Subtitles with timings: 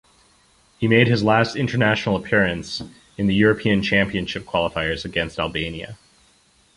[0.79, 2.81] He made his last international appearance
[3.19, 5.99] in the European Championship qualifiers against Albania.